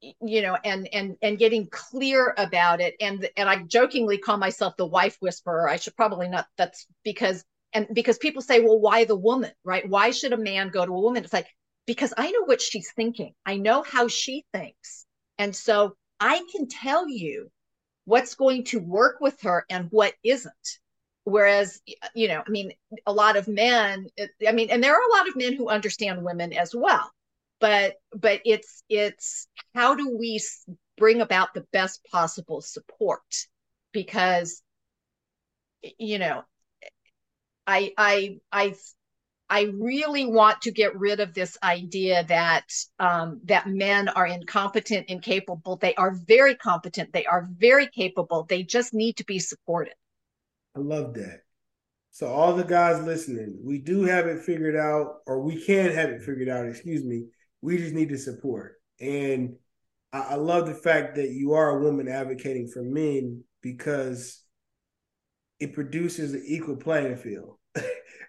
[0.00, 2.94] you know and and and getting clear about it.
[3.00, 5.68] And and i jokingly call myself the wife whisperer.
[5.68, 9.52] I should probably not that's because and because people say well why the woman?
[9.64, 9.88] Right?
[9.88, 11.24] Why should a man go to a woman?
[11.24, 11.48] It's like
[11.86, 13.34] because i know what she's thinking.
[13.44, 15.06] I know how she thinks.
[15.38, 17.50] And so i can tell you
[18.04, 20.78] what's going to work with her and what isn't.
[21.24, 21.80] Whereas
[22.14, 22.72] you know i mean
[23.06, 24.08] a lot of men
[24.48, 27.10] i mean and there are a lot of men who understand women as well
[27.60, 30.40] but but it's it's how do we
[30.96, 33.22] bring about the best possible support
[33.92, 34.62] because
[35.98, 36.42] you know
[37.66, 38.74] i i i
[39.52, 45.08] I really want to get rid of this idea that um, that men are incompetent,
[45.08, 45.76] incapable.
[45.76, 47.12] They are very competent.
[47.12, 48.46] They are very capable.
[48.48, 49.94] They just need to be supported.
[50.76, 51.40] I love that.
[52.12, 56.10] So all the guys listening, we do have it figured out, or we can have
[56.10, 56.66] it figured out.
[56.66, 57.26] Excuse me.
[57.62, 58.76] We just need the support.
[59.00, 59.56] And
[60.12, 64.42] I, I love the fact that you are a woman advocating for men because
[65.58, 67.56] it produces an equal playing field.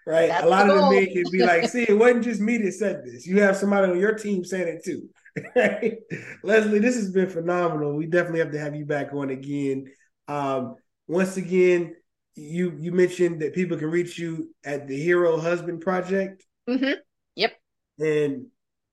[0.05, 0.27] right?
[0.27, 2.73] That's a lot of the men can be like, see, it wasn't just me that
[2.73, 3.25] said this.
[3.25, 5.09] You have somebody on your team saying it too.
[6.43, 7.95] Lesli, this has been phenomenal.
[7.95, 9.85] We definitely have to have you back on again.
[10.27, 10.75] Um,
[11.07, 11.95] once again,
[12.35, 16.45] you you mentioned that people can reach you at the Hero Husband Project.
[16.69, 16.99] Mm-hmm.
[17.35, 17.53] Yep.
[17.99, 18.45] And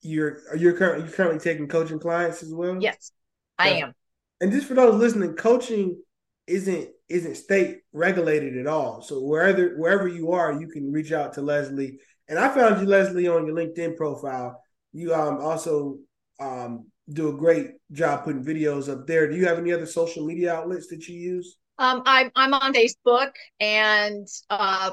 [0.03, 2.77] you're you're currently you're currently taking coaching clients as well.
[2.81, 3.13] Yes,
[3.59, 3.95] I am.
[4.41, 6.01] And just for those listening, coaching
[6.47, 9.03] isn't isn't state regulated at all.
[9.03, 11.99] So wherever wherever you are, you can reach out to Lesli.
[12.29, 14.63] And I found you, Lesli, on your LinkedIn profile.
[14.93, 15.99] You um also
[16.41, 19.29] um do a great job putting videos up there.
[19.29, 21.57] Do you have any other social media outlets that you use?
[21.79, 23.31] Um, I'm I'm on Facebook,
[23.61, 24.91] and uh,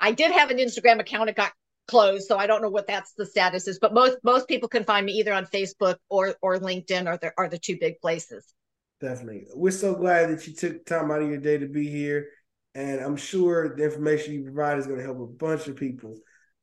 [0.00, 1.30] I did have an Instagram account.
[1.30, 1.52] It got
[1.88, 3.78] closed, so I don't know what that's the status is.
[3.78, 7.32] But most most people can find me either on Facebook or or LinkedIn are the
[7.36, 8.54] are the two big places.
[9.00, 12.28] Definitely, we're so glad that you took time out of your day to be here,
[12.74, 16.14] and I'm sure the information you provide is going to help a bunch of people.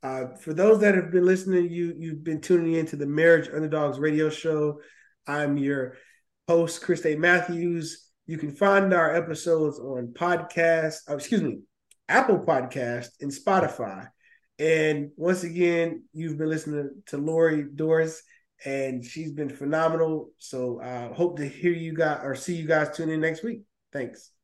[0.04, 4.00] Uh, for those that have been listening, you you've been tuning into the Marriage Underdogs
[4.00, 4.80] Radio Show.
[5.28, 5.98] I'm your
[6.48, 7.16] host, Chris A.
[7.16, 8.10] Matthews.
[8.28, 11.60] You can find our episodes on podcast, oh, excuse me,
[12.08, 14.08] Apple Podcast and Spotify.
[14.58, 18.20] And once again, you've been listening to Lori Doares,
[18.66, 20.30] and she's been phenomenal.
[20.38, 23.44] So I uh, hope to hear you guys or see you guys tune in next
[23.44, 23.64] week.
[23.92, 24.35] Thanks.